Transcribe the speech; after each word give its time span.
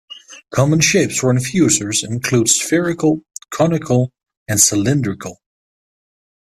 Common 0.49 0.79
shapes 0.79 1.19
for 1.19 1.31
infusers 1.31 2.03
include 2.03 2.47
spherical, 2.49 3.23
conical 3.51 4.11
and 4.47 4.59
cylindrical. 4.59 5.43